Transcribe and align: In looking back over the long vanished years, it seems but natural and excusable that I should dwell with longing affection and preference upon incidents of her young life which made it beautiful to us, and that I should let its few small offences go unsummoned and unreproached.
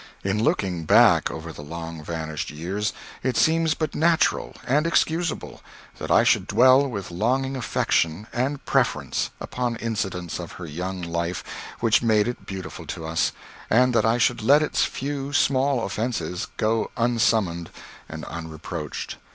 In 0.23 0.43
looking 0.43 0.85
back 0.85 1.29
over 1.29 1.53
the 1.53 1.61
long 1.61 2.03
vanished 2.03 2.49
years, 2.49 2.91
it 3.21 3.37
seems 3.37 3.75
but 3.75 3.93
natural 3.93 4.55
and 4.65 4.87
excusable 4.87 5.61
that 5.99 6.09
I 6.09 6.23
should 6.23 6.47
dwell 6.47 6.87
with 6.87 7.11
longing 7.11 7.55
affection 7.55 8.25
and 8.33 8.65
preference 8.65 9.29
upon 9.39 9.75
incidents 9.75 10.39
of 10.39 10.53
her 10.53 10.65
young 10.65 11.03
life 11.03 11.43
which 11.81 12.01
made 12.01 12.27
it 12.27 12.47
beautiful 12.47 12.87
to 12.87 13.05
us, 13.05 13.31
and 13.69 13.93
that 13.93 14.03
I 14.03 14.17
should 14.17 14.41
let 14.41 14.63
its 14.63 14.85
few 14.85 15.33
small 15.33 15.85
offences 15.85 16.47
go 16.57 16.89
unsummoned 16.97 17.69
and 18.09 18.25
unreproached. 18.25 19.17